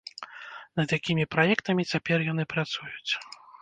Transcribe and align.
Над 0.79 0.95
якімі 0.97 1.29
праектамі 1.37 1.87
цяпер 1.93 2.17
яны 2.33 2.43
працуюць? 2.59 3.11